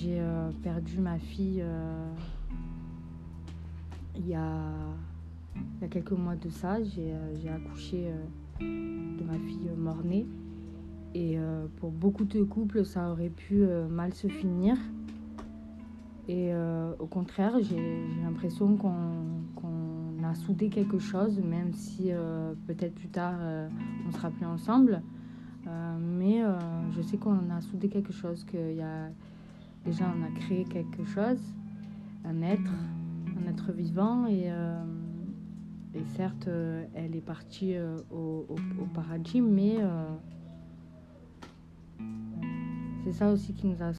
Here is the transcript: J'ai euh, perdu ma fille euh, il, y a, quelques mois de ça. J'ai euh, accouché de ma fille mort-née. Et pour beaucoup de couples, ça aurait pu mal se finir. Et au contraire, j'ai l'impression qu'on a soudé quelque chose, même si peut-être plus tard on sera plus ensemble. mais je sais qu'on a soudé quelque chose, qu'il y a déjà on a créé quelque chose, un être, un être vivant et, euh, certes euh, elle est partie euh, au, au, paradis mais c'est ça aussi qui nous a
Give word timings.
J'ai 0.00 0.20
euh, 0.20 0.50
perdu 0.62 1.00
ma 1.00 1.18
fille 1.18 1.60
euh, 1.60 2.08
il, 4.14 4.28
y 4.28 4.34
a, 4.34 4.60
quelques 5.90 6.12
mois 6.12 6.36
de 6.36 6.48
ça. 6.50 6.80
J'ai 6.84 7.12
euh, 7.12 7.56
accouché 7.56 8.12
de 8.60 9.24
ma 9.24 9.36
fille 9.38 9.68
mort-née. 9.76 10.26
Et 11.14 11.38
pour 11.78 11.90
beaucoup 11.90 12.24
de 12.24 12.44
couples, 12.44 12.84
ça 12.84 13.10
aurait 13.10 13.30
pu 13.30 13.64
mal 13.90 14.12
se 14.14 14.28
finir. 14.28 14.76
Et 16.28 16.52
au 16.98 17.06
contraire, 17.06 17.54
j'ai 17.60 18.04
l'impression 18.22 18.76
qu'on 18.76 20.22
a 20.22 20.34
soudé 20.34 20.68
quelque 20.68 20.98
chose, 20.98 21.40
même 21.40 21.72
si 21.72 22.10
peut-être 22.66 22.94
plus 22.94 23.08
tard 23.08 23.38
on 24.06 24.12
sera 24.12 24.30
plus 24.30 24.46
ensemble. 24.46 25.02
mais 25.98 26.42
je 26.92 27.02
sais 27.02 27.16
qu'on 27.16 27.50
a 27.50 27.60
soudé 27.62 27.88
quelque 27.88 28.12
chose, 28.12 28.44
qu'il 28.44 28.74
y 28.74 28.82
a 28.82 29.08
déjà 29.88 30.04
on 30.14 30.22
a 30.22 30.30
créé 30.38 30.64
quelque 30.64 31.02
chose, 31.06 31.40
un 32.22 32.42
être, 32.42 32.70
un 33.38 33.50
être 33.50 33.72
vivant 33.72 34.26
et, 34.26 34.50
euh, 34.50 34.84
certes 36.14 36.46
euh, 36.46 36.84
elle 36.94 37.16
est 37.16 37.24
partie 37.24 37.74
euh, 37.74 37.96
au, 38.10 38.46
au, 38.50 38.84
paradis 38.94 39.40
mais 39.40 39.78
c'est 43.02 43.12
ça 43.12 43.32
aussi 43.32 43.54
qui 43.54 43.66
nous 43.66 43.82
a 43.82 43.88